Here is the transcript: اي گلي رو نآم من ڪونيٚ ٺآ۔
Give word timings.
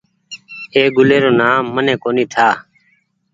اي 0.75 0.83
گلي 0.95 1.17
رو 1.23 1.31
نآم 1.39 1.63
من 1.75 1.87
ڪونيٚ 2.03 2.29
ٺآ۔ 2.33 2.47